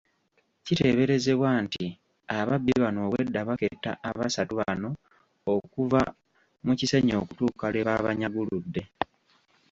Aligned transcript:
Kiteeberezebwa 0.65 1.49
nti 1.63 1.85
ababbi 2.37 2.71
bano 2.81 2.99
obwedda 3.07 3.39
baketta 3.49 3.91
abasatu 4.09 4.53
bano 4.61 4.89
okuva 5.53 6.01
mu 6.65 6.73
Kisenyi 6.79 7.13
okutuuka 7.21 7.65
lwe 7.73 7.85
baabanyaguludde. 7.87 8.81